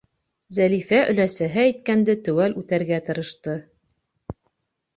Зәлифә 0.55 1.01
өләсәһе 1.13 1.61
әйткәнде 1.65 2.17
теүәл 2.29 2.57
үтәргә 2.63 3.01
тырышты. 3.11 3.57